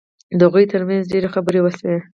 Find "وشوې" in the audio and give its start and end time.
1.61-1.97